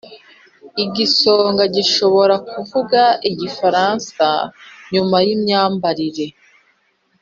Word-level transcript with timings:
igisonga 0.83 1.63
gishobora 1.75 2.35
kuvuga 2.49 3.01
igifaransa 3.29 4.27
nyuma 4.93 5.17
yimyambarire. 5.25 6.27